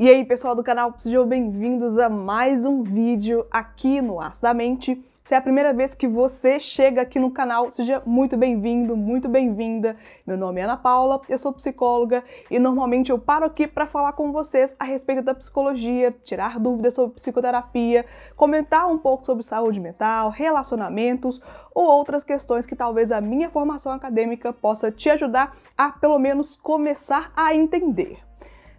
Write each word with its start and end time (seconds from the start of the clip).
E 0.00 0.08
aí, 0.08 0.24
pessoal 0.24 0.54
do 0.54 0.62
canal, 0.62 0.94
sejam 0.96 1.26
bem-vindos 1.26 1.98
a 1.98 2.08
mais 2.08 2.64
um 2.64 2.84
vídeo 2.84 3.44
aqui 3.50 4.00
no 4.00 4.20
Aço 4.20 4.40
da 4.40 4.54
Mente. 4.54 5.04
Se 5.24 5.34
é 5.34 5.38
a 5.38 5.42
primeira 5.42 5.72
vez 5.72 5.92
que 5.92 6.06
você 6.06 6.60
chega 6.60 7.02
aqui 7.02 7.18
no 7.18 7.32
canal, 7.32 7.72
seja 7.72 8.00
muito 8.06 8.36
bem-vindo, 8.36 8.96
muito 8.96 9.28
bem-vinda. 9.28 9.96
Meu 10.24 10.36
nome 10.36 10.60
é 10.60 10.64
Ana 10.64 10.76
Paula, 10.76 11.20
eu 11.28 11.36
sou 11.36 11.52
psicóloga 11.52 12.22
e 12.48 12.60
normalmente 12.60 13.10
eu 13.10 13.18
paro 13.18 13.44
aqui 13.44 13.66
para 13.66 13.88
falar 13.88 14.12
com 14.12 14.30
vocês 14.30 14.76
a 14.78 14.84
respeito 14.84 15.20
da 15.20 15.34
psicologia, 15.34 16.14
tirar 16.22 16.60
dúvidas 16.60 16.94
sobre 16.94 17.16
psicoterapia, 17.16 18.06
comentar 18.36 18.86
um 18.88 18.98
pouco 18.98 19.26
sobre 19.26 19.42
saúde 19.42 19.80
mental, 19.80 20.30
relacionamentos 20.30 21.42
ou 21.74 21.84
outras 21.84 22.22
questões 22.22 22.66
que 22.66 22.76
talvez 22.76 23.10
a 23.10 23.20
minha 23.20 23.50
formação 23.50 23.90
acadêmica 23.90 24.52
possa 24.52 24.92
te 24.92 25.10
ajudar 25.10 25.56
a 25.76 25.90
pelo 25.90 26.20
menos 26.20 26.54
começar 26.54 27.32
a 27.34 27.52
entender. 27.52 28.27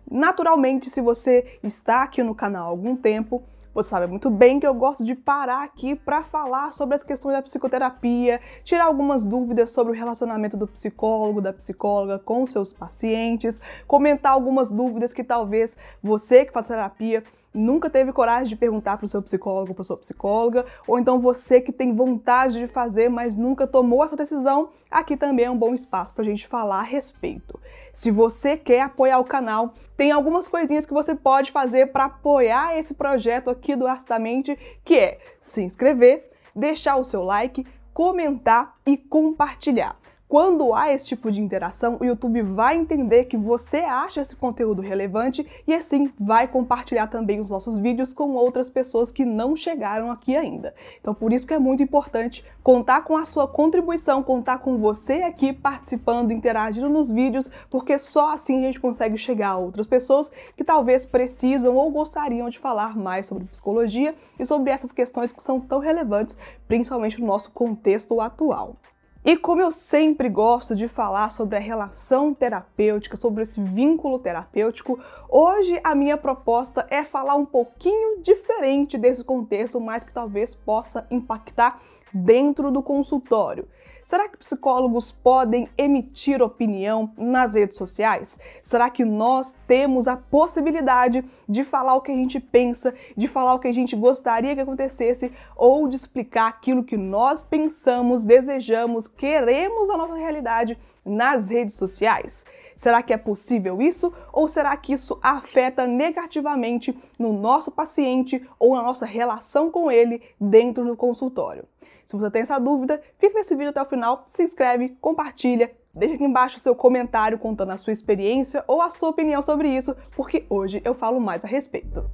Naturalmente, 0.10 0.90
se 0.90 1.02
você 1.02 1.60
está 1.64 2.04
aqui 2.04 2.24
no 2.24 2.34
canal 2.34 2.66
há 2.66 2.70
algum 2.70 2.96
tempo, 2.96 3.44
você 3.74 3.90
sabe 3.90 4.08
muito 4.08 4.30
bem 4.30 4.60
que 4.60 4.66
eu 4.66 4.74
gosto 4.74 5.06
de 5.06 5.14
parar 5.14 5.64
aqui 5.64 5.96
para 5.96 6.24
falar 6.24 6.74
sobre 6.74 6.96
as 6.96 7.04
questões 7.04 7.36
da 7.36 7.42
psicoterapia, 7.42 8.42
tirar 8.64 8.86
algumas 8.86 9.24
dúvidas 9.24 9.72
sobre 9.72 9.94
o 9.94 9.96
relacionamento 9.96 10.58
do 10.58 10.68
psicólogo, 10.68 11.42
da 11.42 11.54
psicóloga 11.54 12.18
com 12.18 12.46
seus 12.48 12.74
pacientes, 12.74 13.62
comentar 13.86 14.34
algumas 14.34 14.72
dúvidas 14.72 15.14
que 15.14 15.24
talvez 15.24 15.78
você 16.02 16.46
que 16.46 16.52
faz 16.52 16.68
terapia 16.68 17.24
nunca 17.54 17.90
teve 17.90 18.14
coragem 18.14 18.50
de 18.50 18.56
perguntar 18.56 18.98
para 18.98 19.06
o 19.06 19.08
seu 19.08 19.22
psicólogo, 19.22 19.74
para 19.74 19.84
sua 19.84 19.98
psicóloga, 19.98 20.66
ou 20.88 21.00
então 21.00 21.20
você 21.20 21.60
que 21.60 21.72
tem 21.72 21.94
vontade 21.94 22.60
de 22.60 22.68
fazer, 22.68 23.10
mas 23.10 23.36
nunca 23.36 23.66
tomou 23.66 24.04
essa 24.04 24.16
decisão, 24.16 24.70
aqui 24.90 25.18
também 25.18 25.46
é 25.46 25.52
um 25.52 25.58
bom 25.58 25.74
espaço 25.74 26.14
para 26.14 26.24
a 26.24 26.28
gente 26.28 26.48
falar 26.48 26.80
a 26.80 26.84
respeito. 26.84 27.60
Se 27.92 28.12
você 28.12 28.56
quer 28.56 28.82
apoiar 28.82 29.20
o 29.20 29.26
canal, 29.26 29.74
tem 29.98 30.12
algumas 30.12 30.48
coisinhas 30.48 30.86
que 30.86 30.94
você 30.94 31.16
pode 31.16 31.52
fazer 31.52 31.92
para 31.92 32.06
apoiar 32.06 32.78
esse 32.78 32.94
projeto 32.94 33.50
aqui 33.50 33.59
do 33.76 33.88
Astamente, 33.88 34.58
que 34.84 34.96
é 34.96 35.20
se 35.40 35.62
inscrever, 35.62 36.32
deixar 36.56 36.96
o 36.98 37.04
seu 37.04 37.24
like, 37.24 37.66
comentar 37.94 38.78
e 38.86 38.98
compartilhar. 38.98 40.00
Quando 40.30 40.76
há 40.76 40.94
esse 40.94 41.08
tipo 41.08 41.32
de 41.32 41.42
interação, 41.42 41.98
o 42.00 42.06
YouTube 42.06 42.44
vai 42.44 42.78
entender 42.78 43.26
que 43.26 43.36
você 43.36 43.78
acha 43.78 44.22
esse 44.22 44.36
conteúdo 44.36 44.80
relevante 44.80 45.44
e 45.66 45.74
assim 45.74 46.12
vai 46.20 46.48
compartilhar 46.48 47.08
também 47.08 47.40
os 47.40 47.50
nossos 47.50 47.80
vídeos 47.80 48.14
com 48.14 48.36
outras 48.36 48.70
pessoas 48.70 49.12
que 49.12 49.26
não 49.26 49.56
chegaram 49.56 50.12
aqui 50.12 50.38
ainda. 50.38 50.76
Então 51.02 51.16
por 51.16 51.34
isso 51.34 51.48
que 51.48 51.54
é 51.56 51.58
muito 51.58 51.82
importante 51.82 52.46
contar 52.62 53.06
com 53.06 53.18
a 53.18 53.26
sua 53.26 53.48
contribuição, 53.48 54.22
contar 54.22 54.60
com 54.60 54.78
você 54.78 55.24
aqui 55.24 55.52
participando, 55.52 56.30
interagindo 56.30 56.90
nos 56.90 57.10
vídeos, 57.10 57.50
porque 57.68 57.98
só 57.98 58.32
assim 58.32 58.60
a 58.60 58.68
gente 58.68 58.80
consegue 58.80 59.18
chegar 59.18 59.50
a 59.50 59.58
outras 59.58 59.88
pessoas 59.88 60.32
que 60.56 60.64
talvez 60.64 61.08
precisam 61.08 61.76
ou 61.76 61.90
gostariam 61.90 62.52
de 62.52 62.60
falar 62.60 62.96
mais 62.96 63.26
sobre 63.26 63.46
psicologia 63.46 64.14
e 64.38 64.46
sobre 64.46 64.70
essas 64.70 64.92
questões 64.92 65.32
que 65.32 65.42
são 65.42 65.60
tão 65.60 65.80
relevantes, 65.80 66.38
principalmente 66.68 67.20
no 67.20 67.26
nosso 67.26 67.50
contexto 67.50 68.22
atual. 68.22 68.76
E 69.24 69.36
como 69.36 69.62
eu 69.62 69.70
sempre 69.70 70.30
gosto 70.30 70.74
de 70.74 70.88
falar 70.88 71.32
sobre 71.32 71.58
a 71.58 71.60
relação 71.60 72.34
terapêutica, 72.34 73.18
sobre 73.18 73.44
esse 73.44 73.62
vínculo 73.62 74.18
terapêutico, 74.18 74.98
hoje 75.28 75.78
a 75.84 75.94
minha 75.94 76.16
proposta 76.16 76.88
é 76.90 77.04
falar 77.04 77.36
um 77.36 77.46
pouquinho 77.46 78.22
diferente 78.22 78.98
desse 78.98 79.24
contexto, 79.24 79.80
mas 79.80 80.06
que 80.06 80.14
talvez 80.14 80.56
possa 80.56 81.06
impactar 81.12 81.82
dentro 82.14 82.72
do 82.72 82.82
consultório. 82.82 83.68
Será 84.10 84.28
que 84.28 84.40
psicólogos 84.40 85.12
podem 85.12 85.70
emitir 85.78 86.42
opinião 86.42 87.12
nas 87.16 87.54
redes 87.54 87.78
sociais? 87.78 88.40
Será 88.64 88.90
que 88.90 89.06
nós 89.06 89.56
temos 89.68 90.08
a 90.08 90.18
possibilidade 90.18 91.24
de 91.48 91.64
falar 91.64 91.94
o 91.94 92.02
que 92.02 92.12
a 92.12 92.16
gente 92.16 92.40
pensa, 92.40 92.92
de 93.16 93.28
falar 93.28 93.54
o 93.54 93.60
que 93.60 93.68
a 93.68 93.72
gente 93.72 93.96
gostaria 93.96 94.56
que 94.56 94.62
acontecesse 94.62 95.32
ou 95.56 95.88
de 95.88 95.96
explicar 95.96 96.48
aquilo 96.48 96.84
que 96.84 96.98
nós 96.98 97.44
pensamos, 97.44 98.26
desejamos, 98.26 99.08
queremos 99.08 99.90
na 99.90 99.98
nossa 99.98 100.16
realidade 100.16 100.76
nas 101.06 101.52
redes 101.52 101.76
sociais? 101.76 102.48
Será 102.76 103.04
que 103.04 103.14
é 103.14 103.18
possível 103.18 103.80
isso 103.80 104.12
ou 104.34 104.48
será 104.48 104.76
que 104.76 104.92
isso 104.92 105.20
afeta 105.22 105.86
negativamente 105.86 106.98
no 107.20 107.32
nosso 107.32 107.72
paciente 107.72 108.44
ou 108.58 108.76
na 108.76 108.82
nossa 108.82 109.06
relação 109.06 109.70
com 109.70 109.92
ele 109.92 110.20
dentro 110.42 110.84
do 110.84 110.98
consultório? 110.98 111.64
Se 112.10 112.18
você 112.18 112.32
tem 112.32 112.42
essa 112.42 112.58
dúvida, 112.58 113.00
fica 113.20 113.36
nesse 113.36 113.56
vídeo 113.56 113.70
até 113.70 113.80
o 113.80 113.86
final, 113.86 114.24
se 114.26 114.42
inscreve, 114.42 114.98
compartilha, 115.00 115.72
deixa 115.94 116.16
aqui 116.16 116.24
embaixo 116.24 116.58
o 116.58 116.60
seu 116.60 116.74
comentário 116.74 117.38
contando 117.38 117.70
a 117.70 117.78
sua 117.78 117.94
experiência 117.94 118.64
ou 118.68 118.82
a 118.82 118.90
sua 118.90 119.10
opinião 119.10 119.44
sobre 119.44 119.70
isso, 119.70 119.96
porque 120.16 120.44
hoje 120.50 120.82
eu 120.84 120.96
falo 120.96 121.22
mais 121.22 121.46
a 121.46 121.48
respeito. 121.48 122.10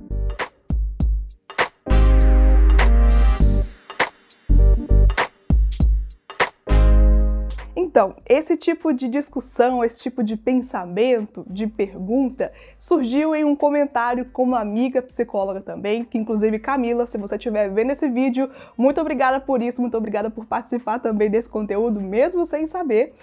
Então, 7.96 8.14
esse 8.28 8.58
tipo 8.58 8.92
de 8.92 9.08
discussão, 9.08 9.82
esse 9.82 10.04
tipo 10.04 10.22
de 10.22 10.36
pensamento, 10.36 11.46
de 11.48 11.66
pergunta, 11.66 12.52
surgiu 12.78 13.34
em 13.34 13.46
um 13.46 13.56
comentário 13.56 14.26
com 14.34 14.44
uma 14.44 14.60
amiga 14.60 15.02
psicóloga 15.02 15.62
também, 15.62 16.04
que 16.04 16.18
inclusive 16.18 16.60
Camila, 16.60 17.06
se 17.06 17.18
você 17.18 17.38
estiver 17.38 17.70
vendo 17.70 17.92
esse 17.92 18.10
vídeo, 18.10 18.50
muito 18.78 19.00
obrigada 19.00 19.40
por 19.40 19.62
isso, 19.62 19.80
muito 19.80 19.96
obrigada 19.98 20.30
por 20.30 20.46
participar 20.46 21.00
também 21.00 21.30
desse 21.30 21.48
conteúdo, 21.50 22.02
mesmo 22.02 22.46
sem 22.46 22.68
saber 22.68 23.14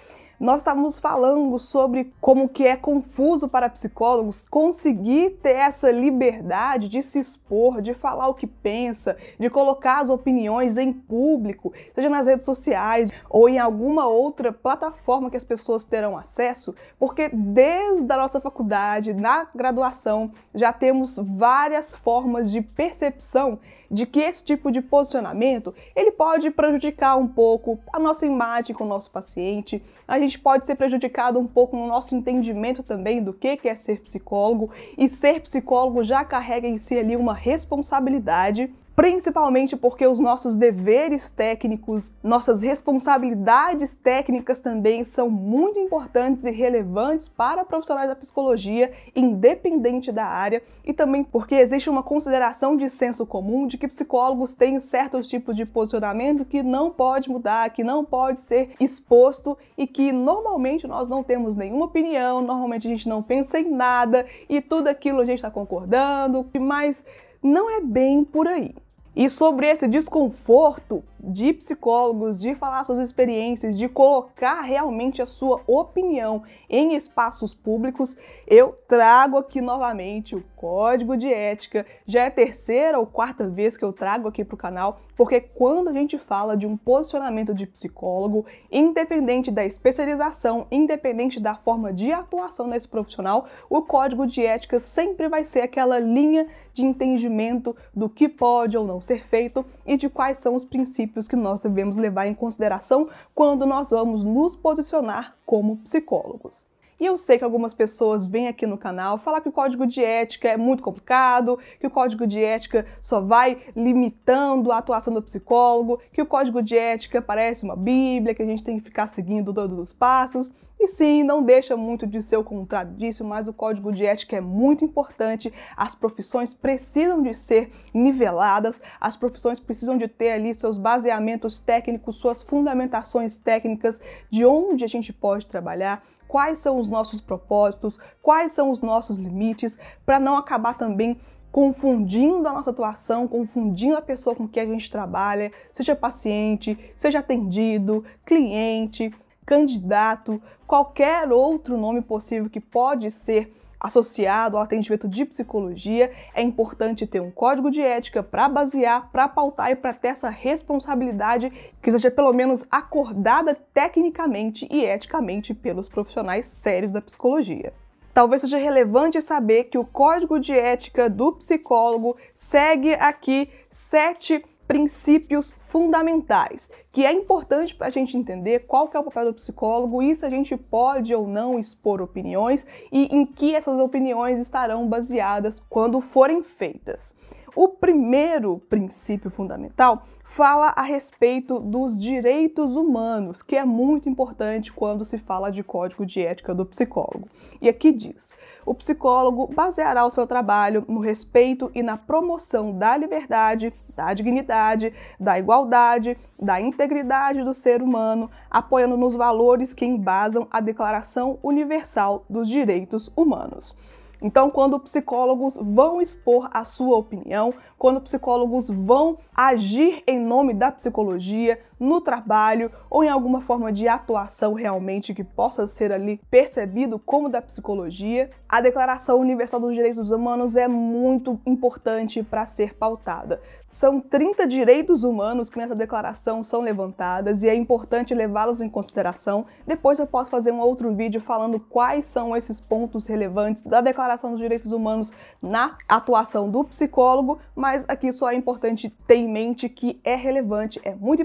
nós 0.43 0.59
estávamos 0.59 0.99
falando 0.99 1.57
sobre 1.57 2.11
como 2.19 2.49
que 2.49 2.67
é 2.67 2.75
confuso 2.75 3.47
para 3.47 3.69
psicólogos 3.69 4.45
conseguir 4.49 5.39
ter 5.41 5.55
essa 5.55 5.89
liberdade 5.89 6.89
de 6.89 7.01
se 7.01 7.17
expor, 7.17 7.81
de 7.81 7.93
falar 7.93 8.27
o 8.27 8.33
que 8.33 8.45
pensa, 8.45 9.15
de 9.39 9.49
colocar 9.49 10.01
as 10.01 10.09
opiniões 10.09 10.77
em 10.77 10.91
público, 10.91 11.71
seja 11.95 12.09
nas 12.09 12.27
redes 12.27 12.45
sociais 12.45 13.09
ou 13.29 13.47
em 13.47 13.57
alguma 13.57 14.05
outra 14.05 14.51
plataforma 14.51 15.29
que 15.29 15.37
as 15.37 15.45
pessoas 15.45 15.85
terão 15.85 16.17
acesso, 16.17 16.75
porque 16.99 17.29
desde 17.29 18.11
a 18.11 18.17
nossa 18.17 18.41
faculdade, 18.41 19.13
na 19.13 19.47
graduação, 19.55 20.29
já 20.53 20.73
temos 20.73 21.17
várias 21.17 21.95
formas 21.95 22.51
de 22.51 22.61
percepção 22.61 23.59
de 23.93 24.07
que 24.07 24.19
esse 24.19 24.43
tipo 24.43 24.71
de 24.71 24.81
posicionamento 24.81 25.73
ele 25.95 26.11
pode 26.11 26.49
prejudicar 26.49 27.15
um 27.15 27.27
pouco 27.27 27.79
a 27.93 27.99
nossa 27.99 28.25
imagem 28.25 28.75
com 28.75 28.83
o 28.83 28.87
nosso 28.87 29.11
paciente, 29.11 29.83
a 30.07 30.17
gente 30.17 30.32
pode 30.39 30.65
ser 30.65 30.75
prejudicado 30.75 31.39
um 31.39 31.47
pouco 31.47 31.75
no 31.75 31.87
nosso 31.87 32.15
entendimento 32.15 32.83
também 32.83 33.23
do 33.23 33.33
que 33.33 33.57
é 33.63 33.75
ser 33.75 34.01
psicólogo, 34.01 34.71
e 34.97 35.07
ser 35.07 35.41
psicólogo 35.41 36.03
já 36.03 36.23
carrega 36.23 36.67
em 36.67 36.77
si 36.77 36.97
ali 36.97 37.15
uma 37.15 37.33
responsabilidade 37.33 38.73
principalmente 38.95 39.75
porque 39.75 40.05
os 40.05 40.19
nossos 40.19 40.55
deveres 40.55 41.29
técnicos, 41.31 42.15
nossas 42.23 42.61
responsabilidades 42.61 43.95
técnicas 43.95 44.59
também 44.59 45.03
são 45.03 45.29
muito 45.29 45.79
importantes 45.79 46.45
e 46.45 46.51
relevantes 46.51 47.27
para 47.27 47.65
profissionais 47.65 48.09
da 48.09 48.15
psicologia, 48.15 48.91
independente 49.15 50.11
da 50.11 50.25
área, 50.25 50.61
e 50.85 50.93
também 50.93 51.23
porque 51.23 51.55
existe 51.55 51.89
uma 51.89 52.03
consideração 52.03 52.77
de 52.77 52.89
senso 52.89 53.25
comum 53.25 53.65
de 53.65 53.77
que 53.77 53.87
psicólogos 53.87 54.53
têm 54.53 54.79
certos 54.79 55.27
tipos 55.27 55.55
de 55.55 55.65
posicionamento 55.65 56.45
que 56.45 56.61
não 56.61 56.91
pode 56.91 57.29
mudar, 57.29 57.71
que 57.71 57.83
não 57.83 58.05
pode 58.05 58.41
ser 58.41 58.71
exposto 58.79 59.57
e 59.77 59.87
que 59.87 60.11
normalmente 60.11 60.85
nós 60.85 61.09
não 61.09 61.23
temos 61.23 61.55
nenhuma 61.55 61.85
opinião, 61.85 62.41
normalmente 62.41 62.87
a 62.87 62.91
gente 62.91 63.09
não 63.09 63.23
pensa 63.23 63.59
em 63.59 63.71
nada 63.71 64.25
e 64.47 64.61
tudo 64.61 64.87
aquilo 64.87 65.21
a 65.21 65.25
gente 65.25 65.37
está 65.37 65.49
concordando, 65.49 66.45
mas 66.59 67.05
não 67.41 67.69
é 67.69 67.81
bem 67.81 68.23
por 68.23 68.47
aí. 68.47 68.73
E 69.15 69.29
sobre 69.29 69.67
esse 69.69 69.87
desconforto 69.87 71.03
de 71.23 71.53
psicólogos, 71.53 72.41
de 72.41 72.53
falar 72.53 72.83
suas 72.83 72.99
experiências, 72.99 73.77
de 73.77 73.87
colocar 73.87 74.61
realmente 74.61 75.21
a 75.21 75.25
sua 75.25 75.61
opinião 75.65 76.43
em 76.69 76.95
espaços 76.95 77.53
públicos, 77.53 78.17
eu 78.45 78.77
trago 78.87 79.37
aqui 79.37 79.61
novamente 79.61 80.35
o 80.35 80.43
código 80.57 81.15
de 81.15 81.31
ética. 81.31 81.85
Já 82.05 82.23
é 82.23 82.27
a 82.27 82.31
terceira 82.31 82.99
ou 82.99 83.05
quarta 83.05 83.47
vez 83.47 83.77
que 83.77 83.85
eu 83.85 83.93
trago 83.93 84.27
aqui 84.27 84.43
para 84.43 84.55
o 84.55 84.57
canal, 84.57 84.99
porque 85.15 85.39
quando 85.39 85.89
a 85.89 85.93
gente 85.93 86.17
fala 86.17 86.57
de 86.57 86.67
um 86.67 86.75
posicionamento 86.75 87.53
de 87.53 87.67
psicólogo, 87.67 88.45
independente 88.71 89.51
da 89.51 89.65
especialização, 89.65 90.67
independente 90.71 91.39
da 91.39 91.55
forma 91.55 91.93
de 91.93 92.11
atuação 92.11 92.69
desse 92.69 92.87
profissional, 92.87 93.47
o 93.69 93.81
código 93.81 94.25
de 94.25 94.45
ética 94.45 94.79
sempre 94.79 95.29
vai 95.29 95.43
ser 95.43 95.61
aquela 95.61 95.99
linha 95.99 96.47
de 96.73 96.83
entendimento 96.83 97.75
do 97.95 98.09
que 98.09 98.27
pode 98.27 98.77
ou 98.77 98.85
não 98.85 98.99
ser 98.99 99.23
feito 99.23 99.63
e 99.85 99.95
de 99.95 100.09
quais 100.09 100.37
são 100.37 100.55
os 100.55 100.65
princípios 100.65 101.12
que 101.27 101.35
nós 101.35 101.59
devemos 101.59 101.97
levar 101.97 102.27
em 102.27 102.33
consideração 102.33 103.09
quando 103.33 103.65
nós 103.65 103.91
vamos 103.91 104.23
nos 104.23 104.55
posicionar 104.55 105.35
como 105.45 105.77
psicólogos. 105.77 106.65
E 106.99 107.05
eu 107.05 107.17
sei 107.17 107.37
que 107.37 107.43
algumas 107.43 107.73
pessoas 107.73 108.25
vêm 108.25 108.47
aqui 108.47 108.65
no 108.65 108.77
canal 108.77 109.17
falar 109.17 109.41
que 109.41 109.49
o 109.49 109.51
código 109.51 109.85
de 109.85 110.01
ética 110.01 110.47
é 110.47 110.55
muito 110.55 110.81
complicado, 110.81 111.59
que 111.77 111.85
o 111.85 111.89
código 111.89 112.25
de 112.25 112.41
ética 112.41 112.85
só 113.01 113.19
vai 113.19 113.57
limitando 113.75 114.71
a 114.71 114.77
atuação 114.77 115.13
do 115.13 115.21
psicólogo, 115.21 115.99
que 116.13 116.21
o 116.21 116.25
código 116.25 116.61
de 116.61 116.77
ética 116.77 117.21
parece 117.21 117.65
uma 117.65 117.75
bíblia, 117.75 118.33
que 118.33 118.41
a 118.41 118.45
gente 118.45 118.63
tem 118.63 118.77
que 118.77 118.85
ficar 118.85 119.07
seguindo 119.07 119.53
todos 119.53 119.77
os 119.77 119.91
passos. 119.91 120.49
E 120.83 120.87
sim, 120.89 121.23
não 121.23 121.41
deixa 121.41 121.77
muito 121.77 122.05
de 122.05 122.21
ser 122.21 122.35
o 122.35 122.43
contrário 122.43 122.91
disso, 122.95 123.23
mas 123.23 123.47
o 123.47 123.53
código 123.53 123.89
de 123.89 124.05
ética 124.05 124.35
é 124.35 124.41
muito 124.41 124.83
importante. 124.83 125.53
As 125.77 125.95
profissões 125.95 126.53
precisam 126.53 127.21
de 127.21 127.33
ser 127.33 127.71
niveladas, 127.93 128.81
as 128.99 129.15
profissões 129.15 129.61
precisam 129.61 129.97
de 129.97 130.09
ter 130.09 130.31
ali 130.31 130.53
seus 130.53 130.77
baseamentos 130.77 131.61
técnicos, 131.61 132.17
suas 132.17 132.43
fundamentações 132.43 133.37
técnicas, 133.37 134.01
de 134.29 134.45
onde 134.45 134.83
a 134.83 134.87
gente 134.87 135.13
pode 135.13 135.45
trabalhar 135.45 136.03
quais 136.27 136.57
são 136.57 136.77
os 136.77 136.89
nossos 136.89 137.21
propósitos, 137.21 137.97
quais 138.21 138.51
são 138.51 138.69
os 138.69 138.81
nossos 138.81 139.17
limites, 139.17 139.79
para 140.05 140.19
não 140.19 140.35
acabar 140.35 140.77
também 140.77 141.17
confundindo 141.49 142.47
a 142.49 142.51
nossa 142.51 142.71
atuação, 142.71 143.27
confundindo 143.27 143.95
a 143.95 144.01
pessoa 144.01 144.35
com 144.35 144.47
quem 144.47 144.63
a 144.63 144.65
gente 144.65 144.89
trabalha, 144.89 145.51
seja 145.71 145.95
paciente, 145.95 146.77
seja 146.95 147.19
atendido, 147.19 148.03
cliente, 148.25 149.13
candidato, 149.45 150.41
qualquer 150.65 151.31
outro 151.31 151.77
nome 151.77 152.01
possível 152.01 152.49
que 152.49 152.59
pode 152.59 153.09
ser 153.11 153.53
associado 153.83 154.55
ao 154.55 154.63
atendimento 154.63 155.09
de 155.09 155.25
psicologia, 155.25 156.09
é 156.33 156.41
importante 156.41 157.05
ter 157.05 157.19
um 157.19 157.29
código 157.29 157.69
de 157.69 157.81
ética 157.81 158.23
para 158.23 158.47
basear, 158.47 159.09
para 159.11 159.27
pautar 159.27 159.71
e 159.71 159.75
para 159.75 159.93
ter 159.93 160.07
essa 160.07 160.29
responsabilidade 160.29 161.51
que 161.81 161.91
seja 161.91 162.09
pelo 162.09 162.31
menos 162.31 162.65
acordada 162.71 163.53
tecnicamente 163.73 164.65
e 164.71 164.85
eticamente 164.85 165.53
pelos 165.53 165.89
profissionais 165.89 166.45
sérios 166.45 166.93
da 166.93 167.01
psicologia. 167.01 167.73
Talvez 168.13 168.41
seja 168.41 168.57
relevante 168.57 169.19
saber 169.21 169.65
que 169.65 169.77
o 169.77 169.83
código 169.83 170.39
de 170.39 170.53
ética 170.53 171.09
do 171.09 171.33
psicólogo 171.33 172.15
segue 172.33 172.93
aqui 172.93 173.49
sete 173.67 174.45
princípios 174.73 175.51
fundamentais, 175.51 176.71
que 176.91 177.05
é 177.05 177.11
importante 177.11 177.75
para 177.75 177.85
a 177.85 177.91
gente 177.91 178.17
entender 178.17 178.65
qual 178.65 178.87
que 178.87 178.97
é 178.97 178.99
o 178.99 179.03
papel 179.03 179.25
do 179.25 179.35
psicólogo 179.35 180.01
e 180.01 180.15
se 180.15 180.25
a 180.25 180.31
gente 180.31 180.57
pode 180.57 181.13
ou 181.13 181.27
não 181.27 181.59
expor 181.59 182.01
opiniões 182.01 182.65
e 182.91 183.05
em 183.15 183.23
que 183.23 183.53
essas 183.53 183.79
opiniões 183.79 184.39
estarão 184.39 184.87
baseadas 184.87 185.59
quando 185.59 186.01
forem 186.01 186.41
feitas. 186.41 187.15
O 187.55 187.67
primeiro 187.67 188.57
princípio 188.67 189.29
fundamental 189.29 190.07
fala 190.23 190.73
a 190.75 190.81
respeito 190.81 191.59
dos 191.59 191.99
direitos 191.99 192.75
humanos, 192.75 193.41
que 193.41 193.55
é 193.55 193.65
muito 193.65 194.09
importante 194.09 194.71
quando 194.71 195.05
se 195.05 195.19
fala 195.19 195.51
de 195.51 195.63
código 195.63 196.05
de 196.05 196.21
ética 196.21 196.55
do 196.55 196.65
psicólogo. 196.65 197.27
E 197.61 197.69
aqui 197.69 197.91
diz: 197.91 198.33
o 198.65 198.73
psicólogo 198.73 199.47
baseará 199.53 200.05
o 200.05 200.09
seu 200.09 200.25
trabalho 200.25 200.83
no 200.87 200.99
respeito 200.99 201.69
e 201.75 201.83
na 201.83 201.97
promoção 201.97 202.77
da 202.77 202.97
liberdade, 202.97 203.73
da 203.95 204.13
dignidade, 204.13 204.93
da 205.19 205.37
igualdade, 205.37 206.17
da 206.41 206.59
integridade 206.59 207.43
do 207.43 207.53
ser 207.53 207.81
humano, 207.81 208.31
apoiando 208.49 208.97
nos 208.97 209.15
valores 209.15 209.73
que 209.73 209.85
embasam 209.85 210.47
a 210.49 210.59
Declaração 210.59 211.37
Universal 211.43 212.25
dos 212.29 212.47
Direitos 212.47 213.11
Humanos. 213.15 213.75
Então, 214.23 214.49
quando 214.49 214.79
psicólogos 214.79 215.57
vão 215.61 216.01
expor 216.01 216.49
a 216.53 216.63
sua 216.63 216.97
opinião, 216.97 217.53
quando 217.77 217.99
psicólogos 217.99 218.69
vão 218.69 219.17
agir 219.35 220.01
em 220.07 220.17
nome 220.17 220.53
da 220.53 220.71
psicologia 220.71 221.59
no 221.83 221.99
trabalho 221.99 222.71
ou 222.89 223.03
em 223.03 223.09
alguma 223.09 223.41
forma 223.41 223.71
de 223.71 223.87
atuação 223.87 224.53
realmente 224.53 225.13
que 225.13 225.23
possa 225.23 225.67
ser 225.67 225.91
ali 225.91 226.21
percebido 226.31 226.97
como 226.97 227.27
da 227.27 227.41
psicologia, 227.41 228.29
a 228.47 228.61
Declaração 228.61 229.19
Universal 229.19 229.59
dos 229.59 229.73
Direitos 229.73 230.11
Humanos 230.11 230.55
é 230.55 230.67
muito 230.67 231.39
importante 231.45 232.23
para 232.23 232.45
ser 232.45 232.75
pautada. 232.75 233.41
São 233.73 233.99
30 233.99 234.45
direitos 234.45 235.03
humanos 235.03 235.49
que 235.49 235.57
nessa 235.57 235.73
declaração 235.73 236.43
são 236.43 236.61
levantadas 236.61 237.41
e 237.41 237.49
é 237.49 237.55
importante 237.55 238.13
levá-los 238.13 238.61
em 238.61 238.69
consideração. 238.69 239.47
Depois 239.65 239.97
eu 239.97 240.05
posso 240.05 240.29
fazer 240.29 240.51
um 240.51 240.59
outro 240.59 240.93
vídeo 240.93 241.19
falando 241.19 241.59
quais 241.59 242.05
são 242.05 242.37
esses 242.37 242.61
pontos 242.61 243.07
relevantes 243.07 243.63
da 243.63 243.81
Declaração 243.81 244.29
dos 244.29 244.39
Direitos 244.39 244.71
Humanos 244.71 245.11
na 245.41 245.75
atuação 245.89 246.51
do 246.51 246.63
psicólogo, 246.63 247.39
mas 247.55 247.89
aqui 247.89 248.11
só 248.11 248.29
é 248.29 248.35
importante 248.35 248.91
ter 249.07 249.15
em 249.15 249.27
mente 249.27 249.67
que 249.67 249.99
é 250.03 250.13
relevante, 250.13 250.79
é 250.83 250.93
muito 250.93 251.23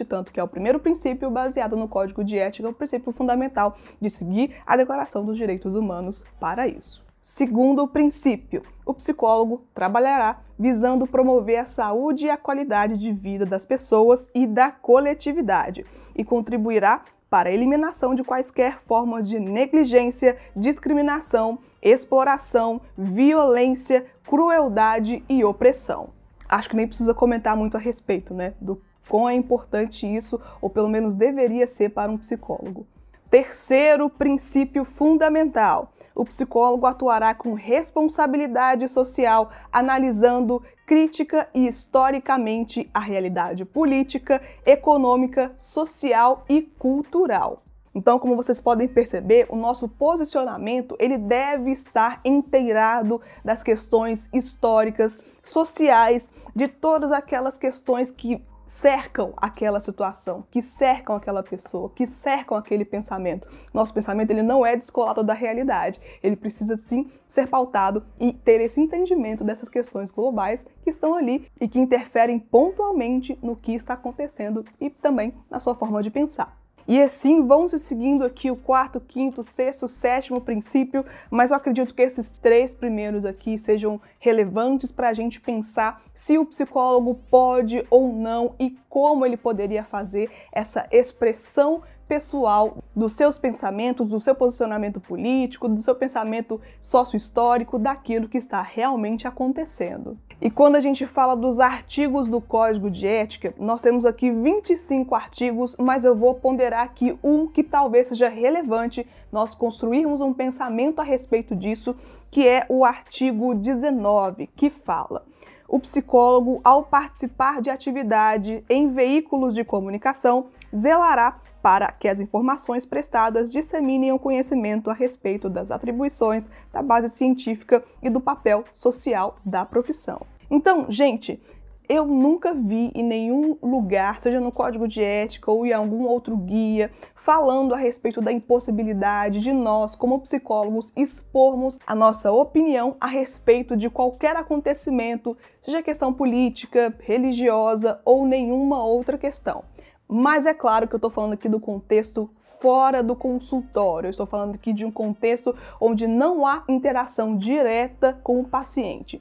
importante, 0.00 0.04
tanto 0.04 0.32
que 0.32 0.40
é 0.40 0.42
o 0.42 0.48
primeiro 0.48 0.80
princípio 0.80 1.30
baseado 1.30 1.76
no 1.76 1.88
Código 1.88 2.24
de 2.24 2.38
Ética, 2.38 2.68
o 2.68 2.72
princípio 2.72 3.12
fundamental 3.12 3.76
de 4.00 4.10
seguir 4.10 4.56
a 4.66 4.76
Declaração 4.76 5.24
dos 5.24 5.36
Direitos 5.36 5.74
Humanos 5.74 6.24
para 6.38 6.66
isso. 6.66 7.04
Segundo 7.22 7.86
princípio, 7.86 8.62
o 8.84 8.94
psicólogo 8.94 9.62
trabalhará 9.74 10.40
visando 10.58 11.06
promover 11.06 11.58
a 11.58 11.64
saúde 11.64 12.26
e 12.26 12.30
a 12.30 12.36
qualidade 12.36 12.98
de 12.98 13.12
vida 13.12 13.44
das 13.44 13.66
pessoas 13.66 14.30
e 14.34 14.46
da 14.46 14.70
coletividade 14.70 15.84
e 16.16 16.24
contribuirá 16.24 17.02
para 17.28 17.48
a 17.48 17.52
eliminação 17.52 18.14
de 18.14 18.24
quaisquer 18.24 18.78
formas 18.78 19.28
de 19.28 19.38
negligência, 19.38 20.36
discriminação, 20.56 21.58
exploração, 21.82 22.80
violência, 22.96 24.06
crueldade 24.26 25.22
e 25.28 25.44
opressão. 25.44 26.08
Acho 26.48 26.68
que 26.68 26.76
nem 26.76 26.88
precisa 26.88 27.14
comentar 27.14 27.56
muito 27.56 27.76
a 27.76 27.80
respeito, 27.80 28.34
né, 28.34 28.54
do 28.60 28.82
quão 29.08 29.28
é 29.28 29.34
importante 29.34 30.06
isso, 30.06 30.40
ou 30.60 30.70
pelo 30.70 30.88
menos 30.88 31.14
deveria 31.14 31.66
ser 31.66 31.90
para 31.90 32.10
um 32.10 32.18
psicólogo. 32.18 32.86
Terceiro 33.28 34.10
princípio 34.10 34.84
fundamental: 34.84 35.92
o 36.14 36.24
psicólogo 36.24 36.86
atuará 36.86 37.34
com 37.34 37.54
responsabilidade 37.54 38.88
social, 38.88 39.50
analisando 39.72 40.62
crítica 40.84 41.48
e 41.54 41.68
historicamente 41.68 42.90
a 42.92 42.98
realidade 42.98 43.64
política, 43.64 44.42
econômica, 44.66 45.52
social 45.56 46.44
e 46.48 46.62
cultural. 46.62 47.62
Então, 47.94 48.18
como 48.18 48.36
vocês 48.36 48.60
podem 48.60 48.86
perceber, 48.86 49.46
o 49.48 49.56
nosso 49.56 49.88
posicionamento 49.88 50.96
ele 50.98 51.18
deve 51.18 51.70
estar 51.70 52.20
inteirado 52.24 53.20
das 53.44 53.62
questões 53.62 54.28
históricas, 54.32 55.20
sociais, 55.42 56.30
de 56.54 56.68
todas 56.68 57.10
aquelas 57.10 57.58
questões 57.58 58.10
que 58.10 58.44
cercam 58.70 59.34
aquela 59.36 59.80
situação, 59.80 60.44
que 60.48 60.62
cercam 60.62 61.16
aquela 61.16 61.42
pessoa, 61.42 61.90
que 61.90 62.06
cercam 62.06 62.56
aquele 62.56 62.84
pensamento. 62.84 63.48
Nosso 63.74 63.92
pensamento 63.92 64.30
ele 64.30 64.44
não 64.44 64.64
é 64.64 64.76
descolado 64.76 65.24
da 65.24 65.34
realidade. 65.34 66.00
Ele 66.22 66.36
precisa 66.36 66.76
sim 66.76 67.10
ser 67.26 67.48
pautado 67.48 68.06
e 68.18 68.32
ter 68.32 68.60
esse 68.60 68.80
entendimento 68.80 69.42
dessas 69.42 69.68
questões 69.68 70.12
globais 70.12 70.64
que 70.84 70.90
estão 70.90 71.14
ali 71.14 71.48
e 71.60 71.68
que 71.68 71.80
interferem 71.80 72.38
pontualmente 72.38 73.36
no 73.42 73.56
que 73.56 73.74
está 73.74 73.94
acontecendo 73.94 74.64
e 74.80 74.88
também 74.88 75.34
na 75.50 75.58
sua 75.58 75.74
forma 75.74 76.00
de 76.00 76.10
pensar. 76.10 76.56
E 76.86 77.00
assim 77.00 77.46
vão 77.46 77.68
se 77.68 77.78
seguindo 77.78 78.24
aqui 78.24 78.50
o 78.50 78.56
quarto, 78.56 79.00
quinto, 79.00 79.44
sexto, 79.44 79.86
sétimo 79.86 80.40
princípio, 80.40 81.04
mas 81.30 81.50
eu 81.50 81.56
acredito 81.56 81.94
que 81.94 82.02
esses 82.02 82.30
três 82.30 82.74
primeiros 82.74 83.24
aqui 83.24 83.56
sejam 83.56 84.00
relevantes 84.18 84.90
para 84.90 85.08
a 85.08 85.14
gente 85.14 85.40
pensar 85.40 86.02
se 86.12 86.38
o 86.38 86.46
psicólogo 86.46 87.20
pode 87.30 87.86
ou 87.90 88.12
não 88.12 88.54
e 88.58 88.76
como 88.88 89.24
ele 89.24 89.36
poderia 89.36 89.84
fazer 89.84 90.30
essa 90.52 90.86
expressão 90.90 91.82
pessoal 92.10 92.78
dos 92.94 93.12
seus 93.12 93.38
pensamentos, 93.38 94.08
do 94.08 94.18
seu 94.18 94.34
posicionamento 94.34 95.00
político, 95.00 95.68
do 95.68 95.80
seu 95.80 95.94
pensamento 95.94 96.60
sócio-histórico, 96.80 97.78
daquilo 97.78 98.28
que 98.28 98.36
está 98.36 98.60
realmente 98.60 99.28
acontecendo. 99.28 100.18
E 100.42 100.50
quando 100.50 100.76
a 100.76 100.80
gente 100.80 101.04
fala 101.04 101.36
dos 101.36 101.60
artigos 101.60 102.26
do 102.26 102.40
Código 102.40 102.90
de 102.90 103.06
Ética, 103.06 103.52
nós 103.58 103.82
temos 103.82 104.06
aqui 104.06 104.30
25 104.30 105.14
artigos, 105.14 105.76
mas 105.78 106.02
eu 106.02 106.16
vou 106.16 106.34
ponderar 106.34 106.82
aqui 106.82 107.18
um 107.22 107.46
que 107.46 107.62
talvez 107.62 108.06
seja 108.06 108.26
relevante 108.26 109.06
nós 109.30 109.54
construirmos 109.54 110.22
um 110.22 110.32
pensamento 110.32 110.98
a 110.98 111.04
respeito 111.04 111.54
disso, 111.54 111.94
que 112.30 112.48
é 112.48 112.64
o 112.70 112.86
artigo 112.86 113.54
19, 113.54 114.46
que 114.56 114.70
fala: 114.70 115.26
o 115.68 115.78
psicólogo, 115.78 116.58
ao 116.64 116.84
participar 116.84 117.60
de 117.60 117.68
atividade 117.68 118.64
em 118.70 118.88
veículos 118.88 119.54
de 119.54 119.62
comunicação, 119.62 120.46
zelará 120.74 121.38
para 121.62 121.92
que 121.92 122.08
as 122.08 122.18
informações 122.18 122.86
prestadas 122.86 123.52
disseminem 123.52 124.12
o 124.12 124.18
conhecimento 124.18 124.88
a 124.88 124.94
respeito 124.94 125.50
das 125.50 125.70
atribuições, 125.70 126.48
da 126.72 126.82
base 126.82 127.10
científica 127.10 127.84
e 128.02 128.08
do 128.08 128.22
papel 128.22 128.64
social 128.72 129.36
da 129.44 129.66
profissão. 129.66 130.29
Então, 130.50 130.86
gente, 130.90 131.40
eu 131.88 132.06
nunca 132.06 132.54
vi 132.54 132.92
em 132.94 133.02
nenhum 133.02 133.56
lugar, 133.60 134.20
seja 134.20 134.40
no 134.40 134.52
código 134.52 134.86
de 134.86 135.02
ética 135.02 135.50
ou 135.50 135.66
em 135.66 135.72
algum 135.72 136.04
outro 136.04 136.36
guia, 136.36 136.90
falando 137.16 137.74
a 137.74 137.76
respeito 137.76 138.20
da 138.20 138.30
impossibilidade 138.30 139.40
de 139.40 139.52
nós, 139.52 139.96
como 139.96 140.20
psicólogos, 140.20 140.92
expormos 140.96 141.80
a 141.84 141.94
nossa 141.94 142.30
opinião 142.30 142.96
a 143.00 143.08
respeito 143.08 143.76
de 143.76 143.90
qualquer 143.90 144.36
acontecimento, 144.36 145.36
seja 145.60 145.82
questão 145.82 146.12
política, 146.12 146.94
religiosa 147.00 148.00
ou 148.04 148.24
nenhuma 148.24 148.84
outra 148.84 149.18
questão. 149.18 149.62
Mas 150.08 150.46
é 150.46 150.54
claro 150.54 150.86
que 150.86 150.94
eu 150.94 150.98
estou 150.98 151.10
falando 151.10 151.32
aqui 151.32 151.48
do 151.48 151.58
contexto 151.58 152.30
fora 152.60 153.02
do 153.02 153.16
consultório, 153.16 154.06
eu 154.06 154.10
estou 154.12 154.26
falando 154.26 154.54
aqui 154.54 154.72
de 154.72 154.84
um 154.84 154.92
contexto 154.92 155.56
onde 155.80 156.06
não 156.06 156.46
há 156.46 156.62
interação 156.68 157.36
direta 157.36 158.16
com 158.22 158.40
o 158.40 158.44
paciente. 158.44 159.20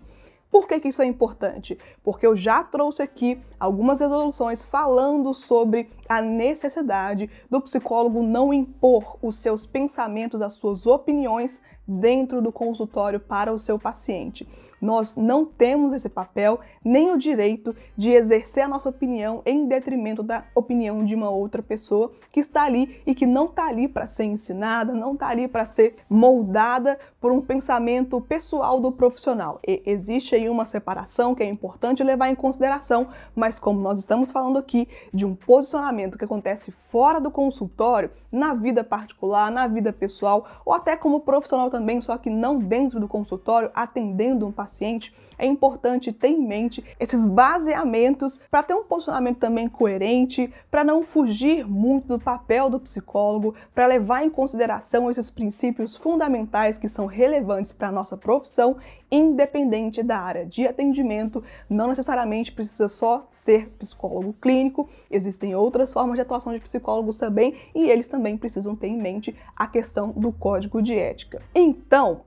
Por 0.51 0.67
que, 0.67 0.79
que 0.79 0.87
isso 0.87 1.01
é 1.01 1.05
importante? 1.05 1.77
Porque 2.03 2.25
eu 2.25 2.35
já 2.35 2.63
trouxe 2.63 3.03
aqui 3.03 3.39
algumas 3.59 3.99
resoluções 3.99 4.63
falando 4.63 5.31
sobre 5.33 5.89
a 6.07 6.21
necessidade 6.21 7.29
do 7.49 7.61
psicólogo 7.61 8.23
não 8.23 8.51
impor 8.51 9.17
os 9.21 9.37
seus 9.37 9.67
pensamentos, 9.67 10.41
as 10.41 10.53
suas 10.53 10.87
opiniões 10.87 11.61
dentro 11.89 12.41
do 12.41 12.51
consultório 12.51 13.19
para 13.19 13.51
o 13.51 13.57
seu 13.57 13.79
paciente. 13.79 14.47
Nós 14.81 15.17
não 15.17 15.45
temos 15.45 15.91
esse 15.91 16.07
papel 16.07 16.59
nem 16.83 17.11
o 17.11 17.17
direito 17.17 17.75
de 17.97 18.11
exercer 18.11 18.63
a 18.63 18.67
nossa 18.67 18.89
opinião 18.89 19.41
em 19.45 19.67
detrimento 19.67 20.23
da 20.23 20.45
opinião 20.55 21.03
de 21.03 21.15
uma 21.15 21.29
outra 21.29 21.61
pessoa 21.61 22.11
que 22.31 22.39
está 22.39 22.63
ali 22.63 23.01
e 23.05 23.13
que 23.13 23.25
não 23.25 23.45
está 23.45 23.67
ali 23.67 23.87
para 23.87 24.07
ser 24.07 24.25
ensinada, 24.25 24.93
não 24.93 25.13
está 25.13 25.27
ali 25.27 25.47
para 25.47 25.65
ser 25.65 25.97
moldada 26.09 26.97
por 27.19 27.31
um 27.31 27.41
pensamento 27.41 28.21
pessoal 28.21 28.79
do 28.79 28.91
profissional. 28.91 29.59
E 29.67 29.81
existe 29.85 30.35
aí 30.35 30.47
uma 30.47 30.65
separação 30.65 31.35
que 31.35 31.43
é 31.43 31.49
importante 31.49 32.03
levar 32.03 32.29
em 32.29 32.35
consideração, 32.35 33.07
mas 33.35 33.59
como 33.59 33.81
nós 33.81 33.99
estamos 33.99 34.31
falando 34.31 34.57
aqui 34.57 34.87
de 35.13 35.25
um 35.25 35.35
posicionamento 35.35 36.17
que 36.17 36.25
acontece 36.25 36.71
fora 36.71 37.19
do 37.19 37.29
consultório, 37.29 38.09
na 38.31 38.53
vida 38.53 38.83
particular, 38.83 39.51
na 39.51 39.67
vida 39.67 39.91
pessoal 39.91 40.47
ou 40.65 40.73
até 40.73 40.95
como 40.95 41.19
profissional 41.19 41.69
também, 41.69 41.78
só 41.99 42.17
que 42.17 42.29
não 42.29 42.59
dentro 42.59 42.99
do 42.99 43.07
consultório, 43.07 43.71
atendendo 43.73 44.45
um 44.45 44.51
paciente, 44.51 45.13
é 45.39 45.45
importante 45.45 46.13
ter 46.13 46.27
em 46.27 46.45
mente 46.45 46.83
esses 46.99 47.25
baseamentos 47.25 48.39
para 48.51 48.61
ter 48.61 48.73
um 48.73 48.83
posicionamento 48.83 49.39
também 49.39 49.67
coerente, 49.67 50.53
para 50.69 50.83
não 50.83 51.03
fugir 51.03 51.65
muito 51.65 52.09
do 52.09 52.19
papel 52.19 52.69
do 52.69 52.79
psicólogo, 52.79 53.55
para 53.73 53.87
levar 53.87 54.23
em 54.23 54.29
consideração 54.29 55.09
esses 55.09 55.29
princípios 55.31 55.95
fundamentais 55.95 56.77
que 56.77 56.89
são 56.89 57.05
relevantes 57.05 57.71
para 57.71 57.87
a 57.87 57.91
nossa 57.91 58.17
profissão, 58.17 58.77
independente 59.11 60.03
da 60.03 60.19
área 60.19 60.45
de 60.45 60.67
atendimento, 60.67 61.43
não 61.69 61.87
necessariamente 61.87 62.51
precisa 62.51 62.87
só 62.87 63.25
ser 63.29 63.69
psicólogo 63.79 64.33
clínico, 64.33 64.87
existem 65.09 65.55
outras 65.55 65.91
formas 65.91 66.15
de 66.15 66.21
atuação 66.21 66.53
de 66.53 66.59
psicólogos 66.59 67.17
também 67.17 67.55
e 67.73 67.89
eles 67.89 68.07
também 68.07 68.37
precisam 68.37 68.75
ter 68.75 68.87
em 68.87 69.01
mente 69.01 69.35
a 69.55 69.65
questão 69.65 70.11
do 70.11 70.31
código 70.31 70.81
de 70.81 70.95
ética. 70.95 71.41
Então, 71.55 72.21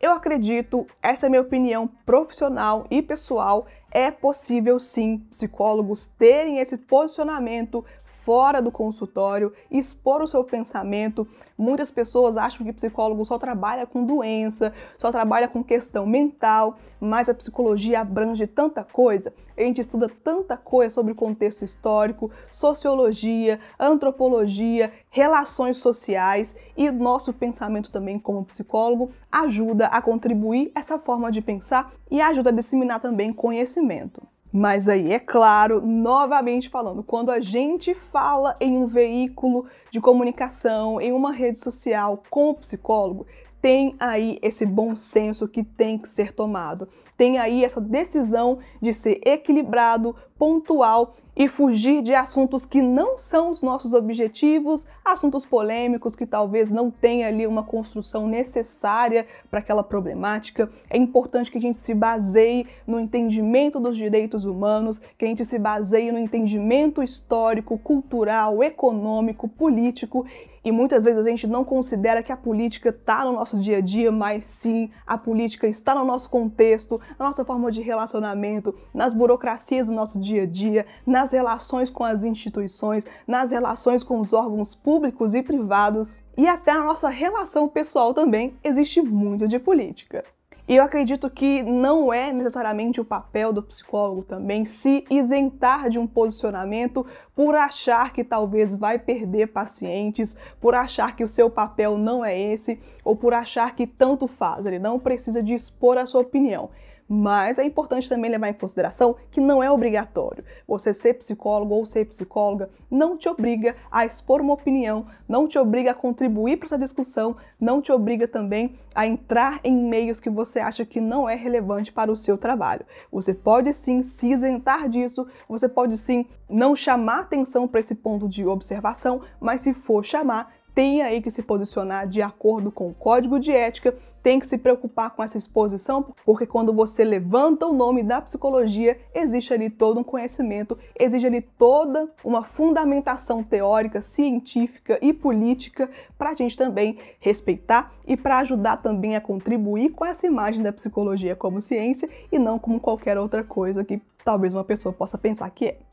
eu 0.00 0.12
acredito, 0.12 0.86
essa 1.02 1.26
é 1.26 1.28
a 1.28 1.30
minha 1.30 1.42
opinião 1.42 1.88
profissional 2.04 2.86
e 2.90 3.00
pessoal, 3.00 3.66
é 3.90 4.10
possível 4.10 4.78
sim 4.78 5.18
psicólogos 5.30 6.06
terem 6.06 6.58
esse 6.58 6.76
posicionamento 6.76 7.84
fora 8.26 8.60
do 8.60 8.72
consultório, 8.72 9.52
expor 9.70 10.20
o 10.20 10.26
seu 10.26 10.42
pensamento. 10.42 11.28
Muitas 11.56 11.92
pessoas 11.92 12.36
acham 12.36 12.66
que 12.66 12.72
psicólogo 12.72 13.24
só 13.24 13.38
trabalha 13.38 13.86
com 13.86 14.04
doença, 14.04 14.72
só 14.98 15.12
trabalha 15.12 15.46
com 15.46 15.62
questão 15.62 16.04
mental, 16.04 16.76
mas 16.98 17.28
a 17.28 17.34
psicologia 17.34 18.00
abrange 18.00 18.44
tanta 18.48 18.82
coisa. 18.82 19.32
A 19.56 19.60
gente 19.60 19.80
estuda 19.80 20.10
tanta 20.24 20.56
coisa 20.56 20.92
sobre 20.92 21.14
contexto 21.14 21.64
histórico, 21.64 22.28
sociologia, 22.50 23.60
antropologia, 23.78 24.92
relações 25.08 25.76
sociais 25.76 26.56
e 26.76 26.90
nosso 26.90 27.32
pensamento 27.32 27.92
também 27.92 28.18
como 28.18 28.44
psicólogo 28.44 29.12
ajuda 29.30 29.86
a 29.86 30.02
contribuir 30.02 30.72
essa 30.74 30.98
forma 30.98 31.30
de 31.30 31.40
pensar 31.40 31.92
e 32.10 32.20
ajuda 32.20 32.50
a 32.50 32.52
disseminar 32.52 32.98
também 32.98 33.32
conhecimento. 33.32 34.20
Mas 34.56 34.88
aí, 34.88 35.12
é 35.12 35.18
claro, 35.18 35.86
novamente 35.86 36.70
falando, 36.70 37.02
quando 37.02 37.30
a 37.30 37.40
gente 37.40 37.92
fala 37.92 38.56
em 38.58 38.74
um 38.74 38.86
veículo 38.86 39.66
de 39.90 40.00
comunicação, 40.00 40.98
em 40.98 41.12
uma 41.12 41.30
rede 41.30 41.58
social 41.58 42.22
com 42.30 42.48
o 42.48 42.54
psicólogo, 42.54 43.26
tem 43.60 43.94
aí 44.00 44.38
esse 44.40 44.64
bom 44.64 44.96
senso 44.96 45.46
que 45.46 45.62
tem 45.62 45.98
que 45.98 46.08
ser 46.08 46.32
tomado. 46.32 46.88
Tem 47.18 47.36
aí 47.36 47.66
essa 47.66 47.82
decisão 47.82 48.58
de 48.80 48.94
ser 48.94 49.20
equilibrado, 49.26 50.16
pontual 50.38 51.16
e 51.36 51.46
fugir 51.48 52.02
de 52.02 52.14
assuntos 52.14 52.64
que 52.64 52.80
não 52.80 53.18
são 53.18 53.50
os 53.50 53.60
nossos 53.60 53.92
objetivos, 53.92 54.88
assuntos 55.04 55.44
polêmicos 55.44 56.16
que 56.16 56.24
talvez 56.24 56.70
não 56.70 56.90
tenha 56.90 57.28
ali 57.28 57.46
uma 57.46 57.62
construção 57.62 58.26
necessária 58.26 59.26
para 59.50 59.60
aquela 59.60 59.82
problemática. 59.82 60.70
É 60.88 60.96
importante 60.96 61.50
que 61.50 61.58
a 61.58 61.60
gente 61.60 61.76
se 61.76 61.92
baseie 61.92 62.66
no 62.86 62.98
entendimento 62.98 63.78
dos 63.78 63.96
direitos 63.96 64.46
humanos, 64.46 64.98
que 65.18 65.26
a 65.26 65.28
gente 65.28 65.44
se 65.44 65.58
baseie 65.58 66.10
no 66.10 66.18
entendimento 66.18 67.02
histórico, 67.02 67.76
cultural, 67.76 68.62
econômico, 68.62 69.46
político 69.46 70.26
e 70.66 70.72
muitas 70.72 71.04
vezes 71.04 71.24
a 71.24 71.30
gente 71.30 71.46
não 71.46 71.64
considera 71.64 72.24
que 72.24 72.32
a 72.32 72.36
política 72.36 72.88
está 72.88 73.24
no 73.24 73.30
nosso 73.30 73.56
dia 73.56 73.76
a 73.76 73.80
dia, 73.80 74.10
mas 74.10 74.44
sim 74.44 74.90
a 75.06 75.16
política 75.16 75.68
está 75.68 75.94
no 75.94 76.04
nosso 76.04 76.28
contexto, 76.28 77.00
na 77.16 77.26
nossa 77.26 77.44
forma 77.44 77.70
de 77.70 77.82
relacionamento, 77.82 78.74
nas 78.92 79.14
burocracias 79.14 79.86
do 79.86 79.92
nosso 79.92 80.18
dia 80.18 80.42
a 80.42 80.46
dia, 80.46 80.84
nas 81.06 81.25
relações 81.32 81.90
com 81.90 82.04
as 82.04 82.24
instituições, 82.24 83.06
nas 83.26 83.50
relações 83.50 84.02
com 84.02 84.20
os 84.20 84.32
órgãos 84.32 84.74
públicos 84.74 85.34
e 85.34 85.42
privados 85.42 86.20
e 86.36 86.46
até 86.46 86.72
na 86.72 86.84
nossa 86.84 87.08
relação 87.08 87.68
pessoal 87.68 88.12
também 88.12 88.56
existe 88.62 89.00
muito 89.00 89.48
de 89.48 89.58
política. 89.58 90.24
E 90.68 90.74
eu 90.74 90.82
acredito 90.82 91.30
que 91.30 91.62
não 91.62 92.12
é 92.12 92.32
necessariamente 92.32 93.00
o 93.00 93.04
papel 93.04 93.52
do 93.52 93.62
psicólogo 93.62 94.24
também 94.24 94.64
se 94.64 95.04
isentar 95.08 95.88
de 95.88 95.96
um 95.96 96.08
posicionamento 96.08 97.06
por 97.36 97.54
achar 97.54 98.12
que 98.12 98.24
talvez 98.24 98.74
vai 98.74 98.98
perder 98.98 99.52
pacientes, 99.52 100.36
por 100.60 100.74
achar 100.74 101.14
que 101.14 101.22
o 101.22 101.28
seu 101.28 101.48
papel 101.48 101.96
não 101.96 102.24
é 102.24 102.36
esse, 102.36 102.80
ou 103.04 103.14
por 103.14 103.32
achar 103.32 103.76
que 103.76 103.86
tanto 103.86 104.26
faz, 104.26 104.66
ele 104.66 104.80
não 104.80 104.98
precisa 104.98 105.40
de 105.40 105.54
expor 105.54 105.98
a 105.98 106.04
sua 106.04 106.22
opinião. 106.22 106.68
Mas 107.08 107.58
é 107.58 107.64
importante 107.64 108.08
também 108.08 108.30
levar 108.30 108.48
em 108.48 108.54
consideração 108.54 109.14
que 109.30 109.40
não 109.40 109.62
é 109.62 109.70
obrigatório. 109.70 110.44
Você 110.66 110.92
ser 110.92 111.14
psicólogo 111.14 111.74
ou 111.74 111.86
ser 111.86 112.04
psicóloga 112.06 112.68
não 112.90 113.16
te 113.16 113.28
obriga 113.28 113.76
a 113.90 114.04
expor 114.04 114.40
uma 114.40 114.54
opinião, 114.54 115.06
não 115.28 115.46
te 115.46 115.58
obriga 115.58 115.92
a 115.92 115.94
contribuir 115.94 116.56
para 116.56 116.66
essa 116.66 116.78
discussão, 116.78 117.36
não 117.60 117.80
te 117.80 117.92
obriga 117.92 118.26
também 118.26 118.76
a 118.94 119.06
entrar 119.06 119.60
em 119.62 119.74
meios 119.74 120.20
que 120.20 120.30
você 120.30 120.58
acha 120.58 120.84
que 120.84 121.00
não 121.00 121.28
é 121.28 121.36
relevante 121.36 121.92
para 121.92 122.10
o 122.10 122.16
seu 122.16 122.36
trabalho. 122.36 122.84
Você 123.12 123.32
pode 123.32 123.72
sim 123.72 124.02
se 124.02 124.30
isentar 124.30 124.88
disso, 124.88 125.26
você 125.48 125.68
pode 125.68 125.96
sim 125.96 126.26
não 126.48 126.74
chamar 126.74 127.20
atenção 127.20 127.68
para 127.68 127.80
esse 127.80 127.94
ponto 127.94 128.28
de 128.28 128.44
observação, 128.46 129.20
mas 129.40 129.60
se 129.60 129.72
for 129.72 130.04
chamar, 130.04 130.52
tem 130.76 131.00
aí 131.00 131.22
que 131.22 131.30
se 131.30 131.42
posicionar 131.42 132.06
de 132.06 132.20
acordo 132.20 132.70
com 132.70 132.90
o 132.90 132.92
código 132.92 133.40
de 133.40 133.50
ética, 133.50 133.96
tem 134.22 134.38
que 134.38 134.46
se 134.46 134.58
preocupar 134.58 135.08
com 135.08 135.22
essa 135.22 135.38
exposição, 135.38 136.04
porque 136.22 136.46
quando 136.46 136.70
você 136.70 137.02
levanta 137.02 137.64
o 137.64 137.72
nome 137.72 138.02
da 138.02 138.20
psicologia, 138.20 139.00
existe 139.14 139.54
ali 139.54 139.70
todo 139.70 140.00
um 140.00 140.04
conhecimento, 140.04 140.76
existe 141.00 141.26
ali 141.26 141.40
toda 141.40 142.10
uma 142.22 142.44
fundamentação 142.44 143.42
teórica, 143.42 144.02
científica 144.02 144.98
e 145.00 145.14
política 145.14 145.88
para 146.18 146.30
a 146.30 146.34
gente 146.34 146.58
também 146.58 146.98
respeitar 147.20 147.94
e 148.06 148.14
para 148.14 148.40
ajudar 148.40 148.76
também 148.76 149.16
a 149.16 149.20
contribuir 149.20 149.92
com 149.92 150.04
essa 150.04 150.26
imagem 150.26 150.62
da 150.62 150.74
psicologia 150.74 151.34
como 151.34 151.58
ciência 151.58 152.06
e 152.30 152.38
não 152.38 152.58
como 152.58 152.78
qualquer 152.78 153.16
outra 153.16 153.42
coisa 153.42 153.82
que 153.82 153.98
talvez 154.22 154.52
uma 154.52 154.64
pessoa 154.64 154.92
possa 154.92 155.16
pensar 155.16 155.48
que 155.48 155.68
é. 155.68 155.85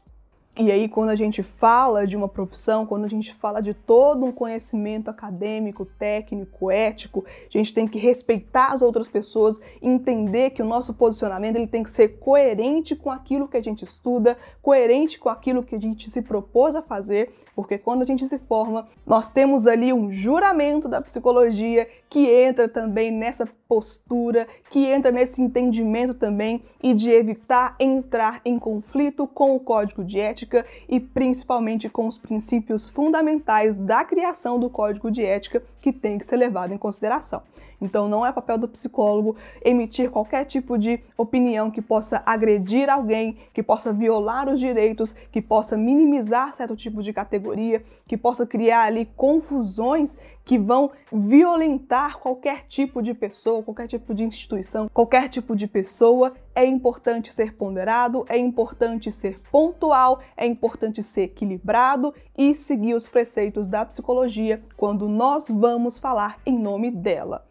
E 0.56 0.72
aí, 0.72 0.88
quando 0.88 1.10
a 1.10 1.16
gente 1.16 1.42
fala 1.42 2.06
de 2.06 2.16
uma 2.16 2.30
profissão, 2.30 2.86
quando 2.86 3.06
a 3.06 3.10
gente 3.10 3.34
fala 3.34 3.60
de 3.60 3.74
todo 3.74 4.24
um 4.24 4.32
conhecimento 4.32 5.10
acadêmico, 5.10 5.84
técnico, 5.84 6.70
ético, 6.70 7.26
a 7.28 7.58
gente 7.58 7.74
tem 7.74 7.88
que 7.88 7.98
respeitar 7.98 8.72
as 8.72 8.84
outras 8.84 9.08
pessoas, 9.08 9.60
entender 9.82 10.52
que 10.52 10.62
o 10.62 10.66
nosso 10.66 10.94
posicionamento 10.94 11.56
ele 11.56 11.66
tem 11.66 11.82
que 11.82 11.90
ser 11.90 12.20
coerente 12.20 12.96
com 12.96 13.10
aquilo 13.10 13.48
que 13.48 13.58
a 13.58 13.64
gente 13.64 13.84
estuda, 13.84 14.38
coerente 14.62 15.18
com 15.18 15.28
aquilo 15.28 15.64
que 15.64 15.74
a 15.74 15.80
gente 15.80 16.08
se 16.12 16.22
propôs 16.22 16.76
a 16.76 16.84
fazer, 16.84 17.34
porque 17.56 17.80
quando 17.80 18.04
a 18.04 18.06
gente 18.06 18.28
se 18.28 18.38
forma, 18.38 18.88
nós 19.08 19.32
temos 19.32 19.66
ali 19.66 19.92
um 19.92 20.12
juramento 20.12 20.88
da 20.88 21.02
psicologia 21.02 21.88
que 22.08 22.30
entra 22.30 22.70
também 22.70 23.12
nessa 23.12 23.48
postura, 23.74 24.48
que 24.70 24.86
entra 24.86 25.12
nesse 25.12 25.42
entendimento 25.42 26.14
também 26.14 26.62
e 26.82 26.94
de 26.94 27.10
evitar 27.10 27.76
entrar 27.80 28.40
em 28.46 28.60
conflito 28.60 29.26
com 29.26 29.56
o 29.56 29.60
código 29.60 30.04
de 30.04 30.20
ética 30.20 30.64
e 30.88 31.00
principalmente 31.00 31.90
com 31.90 32.06
os 32.06 32.16
princípios 32.16 32.88
fundamentais 32.88 33.76
da 33.76 34.06
criação 34.06 34.60
do 34.60 34.70
código 34.70 35.10
de 35.10 35.26
ética 35.26 35.64
que 35.82 35.92
tem 35.92 36.20
que 36.20 36.26
ser 36.26 36.38
levado 36.38 36.72
em 36.72 36.78
consideração. 36.78 37.42
Então 37.84 38.08
não 38.08 38.26
é 38.26 38.32
papel 38.32 38.58
do 38.58 38.68
psicólogo 38.68 39.36
emitir 39.62 40.10
qualquer 40.10 40.46
tipo 40.46 40.78
de 40.78 41.02
opinião 41.18 41.70
que 41.70 41.82
possa 41.82 42.24
agredir 42.26 42.90
alguém, 42.90 43.38
que 43.54 43.62
possa 43.62 43.92
violar 43.92 44.48
os 44.50 44.60
direitos, 44.60 45.12
que 45.12 45.42
possa 45.42 45.76
minimizar 45.76 46.56
certo 46.56 46.78
tipo 46.78 47.04
de 47.04 47.12
categoria, 47.12 47.84
que 48.08 48.16
possa 48.16 48.48
criar 48.48 48.84
ali 48.84 49.06
confusões 49.18 50.18
que 50.46 50.58
vão 50.58 50.92
violentar 51.12 52.20
qualquer 52.20 52.66
tipo 52.68 53.02
de 53.02 53.14
pessoa, 53.14 53.64
qualquer 53.64 53.88
tipo 53.88 54.14
de 54.14 54.24
instituição, 54.24 54.90
qualquer 54.94 55.30
tipo 55.30 55.56
de 55.56 55.68
pessoa. 55.68 56.34
É 56.56 56.66
importante 56.66 57.34
ser 57.34 57.56
ponderado, 57.56 58.26
é 58.30 58.38
importante 58.38 59.12
ser 59.12 59.42
pontual, 59.52 60.20
é 60.38 60.46
importante 60.46 61.02
ser 61.02 61.24
equilibrado 61.24 62.14
e 62.38 62.54
seguir 62.54 62.94
os 62.94 63.08
preceitos 63.08 63.68
da 63.68 63.86
psicologia 63.86 64.62
quando 64.78 65.10
nós 65.10 65.50
vamos 65.50 65.98
falar 65.98 66.40
em 66.46 66.58
nome 66.58 66.92
dela. 66.92 67.46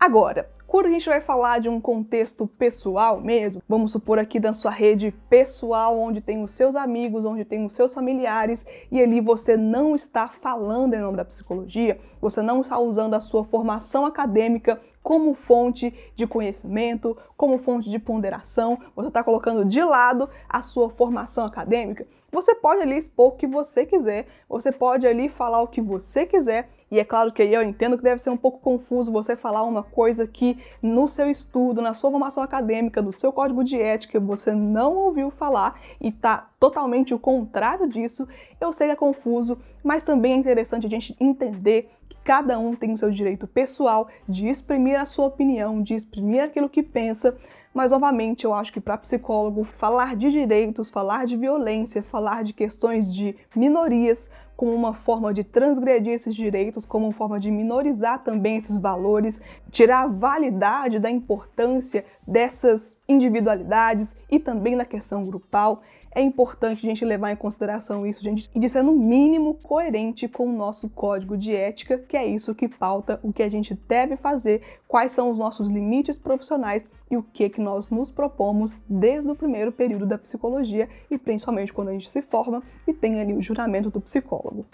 Agora, 0.00 0.48
Quando 0.70 0.86
a 0.86 0.90
gente 0.90 1.08
vai 1.08 1.20
falar 1.20 1.58
de 1.58 1.68
um 1.68 1.80
contexto 1.80 2.46
pessoal 2.46 3.20
mesmo, 3.20 3.60
vamos 3.68 3.90
supor 3.90 4.20
aqui 4.20 4.38
da 4.38 4.52
sua 4.52 4.70
rede 4.70 5.10
pessoal, 5.28 5.98
onde 5.98 6.20
tem 6.20 6.44
os 6.44 6.54
seus 6.54 6.76
amigos, 6.76 7.24
onde 7.24 7.44
tem 7.44 7.64
os 7.64 7.72
seus 7.72 7.92
familiares, 7.92 8.64
e 8.88 9.02
ali 9.02 9.20
você 9.20 9.56
não 9.56 9.96
está 9.96 10.28
falando 10.28 10.94
em 10.94 11.00
nome 11.00 11.16
da 11.16 11.24
psicologia, 11.24 11.98
você 12.20 12.40
não 12.40 12.60
está 12.60 12.78
usando 12.78 13.14
a 13.14 13.20
sua 13.20 13.42
formação 13.42 14.06
acadêmica 14.06 14.80
como 15.02 15.34
fonte 15.34 15.92
de 16.14 16.24
conhecimento, 16.24 17.16
como 17.36 17.58
fonte 17.58 17.90
de 17.90 17.98
ponderação, 17.98 18.78
você 18.94 19.08
está 19.08 19.24
colocando 19.24 19.64
de 19.64 19.82
lado 19.82 20.30
a 20.48 20.62
sua 20.62 20.88
formação 20.88 21.46
acadêmica, 21.46 22.06
você 22.30 22.54
pode 22.54 22.80
ali 22.80 22.96
expor 22.96 23.30
o 23.30 23.36
que 23.36 23.46
você 23.46 23.84
quiser, 23.84 24.28
você 24.48 24.70
pode 24.70 25.04
ali 25.04 25.28
falar 25.28 25.60
o 25.62 25.66
que 25.66 25.80
você 25.80 26.24
quiser 26.26 26.70
e 26.90 26.98
é 26.98 27.04
claro 27.04 27.32
que 27.32 27.40
aí 27.40 27.54
eu 27.54 27.62
entendo 27.62 27.96
que 27.96 28.02
deve 28.02 28.20
ser 28.20 28.30
um 28.30 28.36
pouco 28.36 28.58
confuso 28.58 29.12
você 29.12 29.36
falar 29.36 29.62
uma 29.62 29.82
coisa 29.82 30.26
que 30.26 30.58
no 30.82 31.08
seu 31.08 31.30
estudo, 31.30 31.80
na 31.80 31.94
sua 31.94 32.10
formação 32.10 32.42
acadêmica, 32.42 33.00
do 33.00 33.12
seu 33.12 33.32
código 33.32 33.62
de 33.62 33.80
ética, 33.80 34.18
você 34.18 34.52
não 34.52 34.96
ouviu 34.96 35.30
falar 35.30 35.80
e 36.00 36.08
está 36.08 36.48
totalmente 36.58 37.14
o 37.14 37.18
contrário 37.18 37.88
disso. 37.88 38.26
Eu 38.60 38.72
sei 38.72 38.88
que 38.88 38.92
é 38.92 38.96
confuso, 38.96 39.58
mas 39.84 40.02
também 40.02 40.32
é 40.32 40.36
interessante 40.36 40.86
a 40.86 40.90
gente 40.90 41.16
entender 41.20 41.90
cada 42.30 42.60
um 42.60 42.76
tem 42.76 42.92
o 42.92 42.96
seu 42.96 43.10
direito 43.10 43.44
pessoal 43.44 44.06
de 44.28 44.48
exprimir 44.48 45.00
a 45.00 45.04
sua 45.04 45.26
opinião, 45.26 45.82
de 45.82 45.94
exprimir 45.94 46.44
aquilo 46.44 46.68
que 46.68 46.80
pensa, 46.80 47.36
mas 47.74 47.90
novamente 47.90 48.44
eu 48.44 48.54
acho 48.54 48.72
que 48.72 48.80
para 48.80 48.96
psicólogo 48.96 49.64
falar 49.64 50.14
de 50.14 50.30
direitos, 50.30 50.92
falar 50.92 51.26
de 51.26 51.36
violência, 51.36 52.04
falar 52.04 52.44
de 52.44 52.52
questões 52.52 53.12
de 53.12 53.34
minorias 53.52 54.30
como 54.56 54.72
uma 54.72 54.94
forma 54.94 55.34
de 55.34 55.42
transgredir 55.42 56.12
esses 56.12 56.32
direitos, 56.32 56.86
como 56.86 57.06
uma 57.06 57.12
forma 57.12 57.40
de 57.40 57.50
minorizar 57.50 58.22
também 58.22 58.56
esses 58.58 58.78
valores, 58.78 59.42
tirar 59.68 60.04
a 60.04 60.06
validade 60.06 61.00
da 61.00 61.10
importância 61.10 62.04
dessas 62.24 63.00
individualidades 63.08 64.16
e 64.30 64.38
também 64.38 64.76
da 64.76 64.84
questão 64.84 65.26
grupal 65.26 65.82
é 66.12 66.20
importante 66.20 66.84
a 66.84 66.88
gente 66.88 67.04
levar 67.04 67.30
em 67.30 67.36
consideração 67.36 68.06
isso, 68.06 68.22
gente, 68.22 68.50
e 68.54 68.58
de 68.58 68.68
ser 68.68 68.82
no 68.82 68.92
mínimo 68.92 69.54
coerente 69.54 70.26
com 70.26 70.46
o 70.48 70.52
nosso 70.52 70.90
código 70.90 71.36
de 71.36 71.54
ética, 71.54 71.98
que 71.98 72.16
é 72.16 72.26
isso 72.26 72.54
que 72.54 72.68
pauta 72.68 73.20
o 73.22 73.32
que 73.32 73.42
a 73.42 73.48
gente 73.48 73.74
deve 73.88 74.16
fazer, 74.16 74.62
quais 74.88 75.12
são 75.12 75.30
os 75.30 75.38
nossos 75.38 75.70
limites 75.70 76.18
profissionais 76.18 76.86
e 77.10 77.16
o 77.16 77.22
que 77.22 77.48
que 77.48 77.60
nós 77.60 77.88
nos 77.90 78.10
propomos 78.10 78.80
desde 78.88 79.30
o 79.30 79.36
primeiro 79.36 79.70
período 79.70 80.06
da 80.06 80.18
psicologia 80.18 80.88
e 81.10 81.16
principalmente 81.16 81.72
quando 81.72 81.88
a 81.88 81.92
gente 81.92 82.08
se 82.08 82.22
forma 82.22 82.62
e 82.86 82.92
tem 82.92 83.20
ali 83.20 83.32
o 83.32 83.40
juramento 83.40 83.90
do 83.90 84.00
psicólogo. 84.00 84.66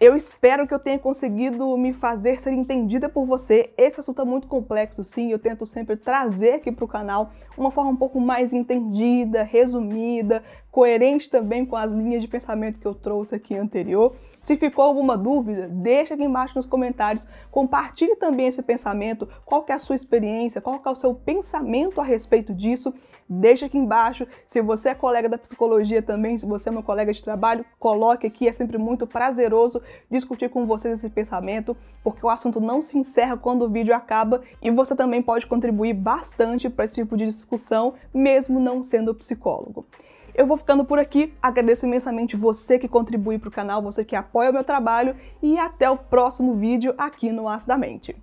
Eu 0.00 0.16
espero 0.16 0.66
que 0.66 0.72
eu 0.72 0.78
tenha 0.78 0.98
conseguido 0.98 1.76
me 1.76 1.92
fazer 1.92 2.40
ser 2.40 2.52
entendida 2.52 3.06
por 3.06 3.26
você. 3.26 3.70
Esse 3.76 4.00
assunto 4.00 4.22
é 4.22 4.24
muito 4.24 4.48
complexo, 4.48 5.04
sim. 5.04 5.30
Eu 5.30 5.38
tento 5.38 5.66
sempre 5.66 5.94
trazer 5.94 6.54
aqui 6.54 6.72
para 6.72 6.86
o 6.86 6.88
canal 6.88 7.32
uma 7.54 7.70
forma 7.70 7.90
um 7.90 7.96
pouco 7.96 8.18
mais 8.18 8.54
entendida, 8.54 9.42
resumida, 9.42 10.42
coerente 10.70 11.28
também 11.28 11.66
com 11.66 11.76
as 11.76 11.92
linhas 11.92 12.22
de 12.22 12.28
pensamento 12.28 12.78
que 12.78 12.86
eu 12.86 12.94
trouxe 12.94 13.34
aqui 13.34 13.56
anterior. 13.56 14.14
Se 14.40 14.56
ficou 14.56 14.84
alguma 14.84 15.18
dúvida, 15.18 15.68
deixa 15.68 16.14
aqui 16.14 16.24
embaixo 16.24 16.56
nos 16.56 16.66
comentários. 16.66 17.28
Compartilhe 17.50 18.16
também 18.16 18.46
esse 18.46 18.62
pensamento, 18.62 19.28
qual 19.44 19.64
é 19.68 19.72
a 19.72 19.78
sua 19.78 19.96
experiência, 19.96 20.60
qual 20.60 20.80
é 20.84 20.88
o 20.90 20.94
seu 20.94 21.14
pensamento 21.14 22.00
a 22.00 22.04
respeito 22.04 22.54
disso. 22.54 22.94
Deixa 23.28 23.66
aqui 23.66 23.76
embaixo. 23.76 24.26
Se 24.46 24.60
você 24.62 24.88
é 24.88 24.94
colega 24.94 25.28
da 25.28 25.38
psicologia 25.38 26.02
também, 26.02 26.38
se 26.38 26.46
você 26.46 26.68
é 26.68 26.72
meu 26.72 26.82
colega 26.82 27.12
de 27.12 27.22
trabalho, 27.22 27.64
coloque 27.78 28.26
aqui. 28.26 28.48
É 28.48 28.52
sempre 28.52 28.78
muito 28.78 29.06
prazeroso 29.06 29.82
discutir 30.10 30.48
com 30.48 30.66
vocês 30.66 30.98
esse 30.98 31.10
pensamento, 31.10 31.76
porque 32.02 32.24
o 32.24 32.30
assunto 32.30 32.60
não 32.60 32.80
se 32.80 32.98
encerra 32.98 33.36
quando 33.36 33.62
o 33.62 33.68
vídeo 33.68 33.94
acaba 33.94 34.40
e 34.62 34.70
você 34.70 34.96
também 34.96 35.22
pode 35.22 35.46
contribuir 35.46 35.94
bastante 35.94 36.70
para 36.70 36.86
esse 36.86 36.94
tipo 36.94 37.16
de 37.16 37.26
discussão, 37.26 37.94
mesmo 38.12 38.58
não 38.58 38.82
sendo 38.82 39.14
psicólogo. 39.14 39.86
Eu 40.34 40.46
vou 40.46 40.56
ficando 40.56 40.84
por 40.84 40.98
aqui, 40.98 41.34
agradeço 41.42 41.86
imensamente 41.86 42.36
você 42.36 42.78
que 42.78 42.88
contribui 42.88 43.38
para 43.38 43.48
o 43.48 43.52
canal, 43.52 43.82
você 43.82 44.04
que 44.04 44.16
apoia 44.16 44.50
o 44.50 44.54
meu 44.54 44.64
trabalho 44.64 45.16
e 45.42 45.58
até 45.58 45.90
o 45.90 45.96
próximo 45.96 46.54
vídeo 46.54 46.94
aqui 46.96 47.30
no 47.30 47.48
Acidamente. 47.48 48.16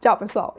Tchau, 0.00 0.16
pessoal! 0.16 0.56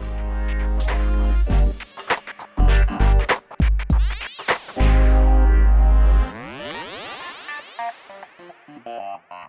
You. 8.88 9.47